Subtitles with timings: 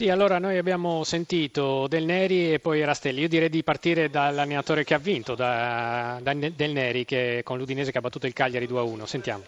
[0.00, 3.20] Sì, allora noi abbiamo sentito Del Neri e poi Rastelli.
[3.20, 7.92] Io direi di partire dall'allenatore che ha vinto, da, da Del Neri, che, con l'Udinese
[7.92, 9.04] che ha battuto il Cagliari 2-1.
[9.04, 9.44] Sentiamo.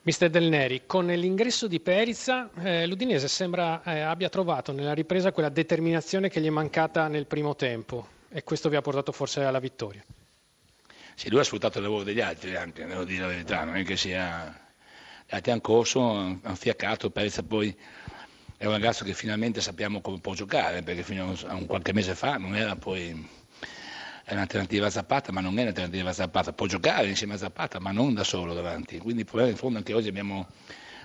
[0.00, 5.32] Mister Del Neri, con l'ingresso di Perizza, eh, l'Udinese sembra eh, abbia trovato nella ripresa
[5.32, 9.42] quella determinazione che gli è mancata nel primo tempo e questo vi ha portato forse
[9.42, 10.02] alla vittoria.
[11.14, 13.84] Sì, lui ha sfruttato il lavoro degli altri anche, devo dire la verità, non è
[13.84, 14.68] che sia...
[15.28, 17.76] Gli altri hanno corso, hanno fiaccato, Perizza poi
[18.60, 22.14] è un ragazzo che finalmente sappiamo come può giocare, perché fino a un qualche mese
[22.14, 23.26] fa non era poi
[24.22, 27.80] è un'alternativa a Zapata, ma non è un'alternativa a Zapata, può giocare insieme a Zapata,
[27.80, 28.98] ma non da solo davanti.
[28.98, 30.46] Quindi il problema in fondo anche oggi abbiamo,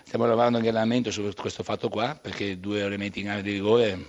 [0.03, 4.05] stiamo lavorando in allenamento su questo fatto qua, perché due elementi in area di rigore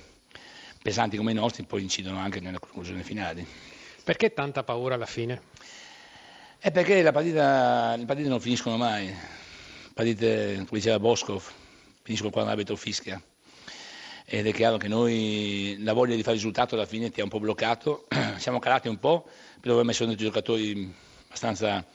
[0.83, 3.47] pesanti come i nostri poi incidono anche nelle conclusioni finali.
[4.03, 5.41] Perché tanta paura alla fine?
[6.59, 9.07] È perché partita, le partite non finiscono mai.
[9.07, 11.49] Le partite, come diceva Boscov,
[12.03, 13.23] finiscono quando l'arbitro fischia
[14.29, 17.31] ed è chiaro che noi la voglia di fare risultato alla fine ti ha un
[17.31, 18.07] po' bloccato,
[18.39, 19.25] siamo calati un po',
[19.61, 20.93] però abbiamo messo dei giocatori
[21.27, 21.87] abbastanza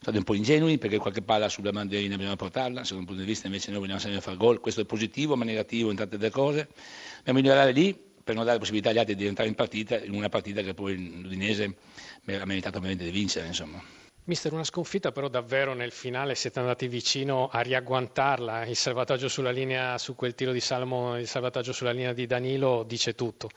[0.00, 3.26] stati un po' ingenui perché qualche palla sulla bandierina bisogna portarla, secondo un punto di
[3.26, 6.30] vista invece noi vogliamo sempre fare gol, questo è positivo ma negativo in tante delle
[6.30, 6.68] cose,
[7.18, 10.28] dobbiamo migliorare lì per non dare possibilità agli altri di entrare in partita, in una
[10.28, 11.74] partita che poi l'Udinese
[12.26, 13.46] ha meritato ovviamente di vincere.
[13.46, 13.82] Insomma.
[14.28, 19.50] Mister, una sconfitta però davvero nel finale siete andati vicino a riagguantarla, il salvataggio sulla
[19.50, 23.48] linea, su quel tiro di Salmo, il salvataggio sulla linea di Danilo dice tutto.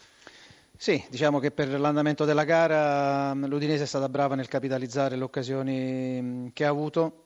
[0.77, 6.51] Sì, diciamo che per l'andamento della gara l'Udinese è stata brava nel capitalizzare le occasioni
[6.53, 7.25] che ha avuto,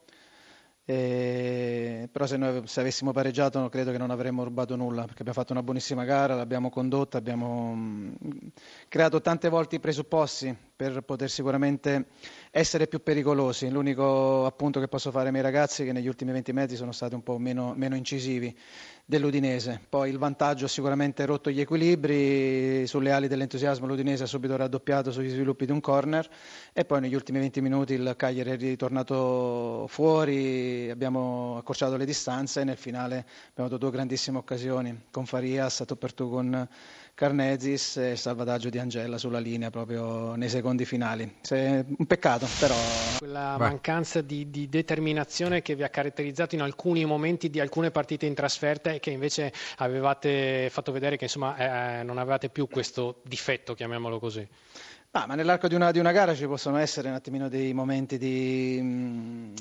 [0.88, 5.40] e, però se noi se avessimo pareggiato credo che non avremmo rubato nulla perché abbiamo
[5.40, 8.12] fatto una buonissima gara, l'abbiamo condotta, abbiamo
[8.88, 12.08] creato tante volte i presupposti per poter sicuramente
[12.52, 13.70] essere più pericolosi.
[13.70, 16.92] L'unico appunto che posso fare ai miei ragazzi è che negli ultimi 20 metri sono
[16.92, 18.54] stati un po' meno, meno incisivi
[19.06, 19.80] dell'Udinese.
[19.88, 25.12] Poi il vantaggio ha sicuramente rotto gli equilibri, sulle ali dell'entusiasmo l'Udinese ha subito raddoppiato
[25.12, 26.28] sugli sviluppi di un corner
[26.74, 32.62] e poi negli ultimi 20 minuti il Cagliari è ritornato fuori, abbiamo accorciato le distanze
[32.62, 36.68] e nel finale abbiamo avuto due grandissime occasioni con Farias, Toppertù con
[37.14, 41.36] Carnesis e il salvataggio di Angela sulla linea proprio nei secondi finali.
[41.42, 42.76] Se, un peccato, però.
[43.18, 43.70] Quella Vai.
[43.70, 48.34] mancanza di, di, determinazione che vi ha caratterizzato in alcuni momenti di alcune partite in
[48.34, 53.74] trasferta e che invece avevate fatto vedere che insomma, eh, non avevate più questo difetto,
[53.76, 54.48] chiamiamolo così.
[55.12, 58.18] Ah, ma nell'arco di una, di una, gara ci possono essere un attimino dei momenti
[58.18, 59.54] di, mm,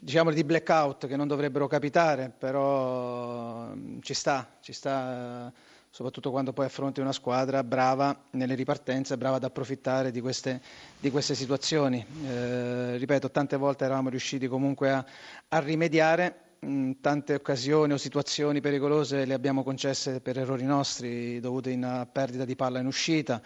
[0.00, 5.52] diciamo, di blackout che non dovrebbero capitare, però mm, ci sta, ci sta
[5.96, 10.60] soprattutto quando poi affronti una squadra brava nelle ripartenze, brava ad approfittare di queste,
[11.00, 12.04] di queste situazioni.
[12.26, 15.02] Eh, ripeto, tante volte eravamo riusciti comunque a,
[15.48, 21.78] a rimediare, in tante occasioni o situazioni pericolose le abbiamo concesse per errori nostri dovuti
[21.82, 23.40] a perdita di palla in uscita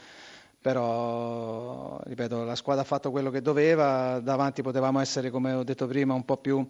[0.62, 5.86] però ripeto la squadra ha fatto quello che doveva davanti potevamo essere come ho detto
[5.86, 6.66] prima un po' più,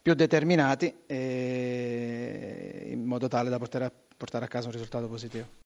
[0.00, 0.94] più determinati
[2.92, 3.92] in modo tale da portare a,
[4.22, 5.60] portare a casa un risultato positivo